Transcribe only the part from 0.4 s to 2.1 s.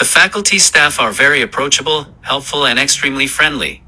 staff are very approachable,